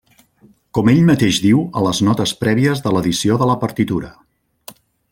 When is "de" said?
2.87-2.97, 3.43-3.51